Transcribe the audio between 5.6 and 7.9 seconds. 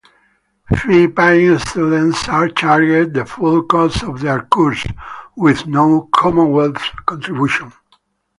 no Commonwealth contribution.